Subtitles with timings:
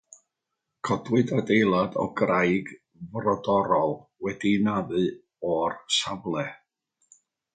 [0.87, 2.71] Codwyd adeilad o graig
[3.17, 3.93] frodorol
[4.29, 5.05] wedi'i naddu
[5.53, 6.47] o'r safle.